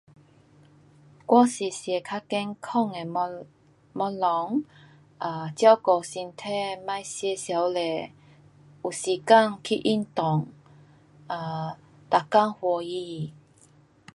[1.27, 3.45] 我是吃较健康的东，
[3.93, 6.43] 东西，照顾身体，
[6.87, 8.11] 别吃太多，
[8.85, 10.47] 有时间去运动
[11.27, 11.75] ，um
[12.09, 13.31] 每天欢喜。